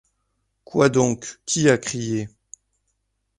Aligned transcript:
Quoi 0.63 0.89
donc? 0.89 1.41
qui 1.45 1.69
a 1.69 1.77
crié? 1.77 2.27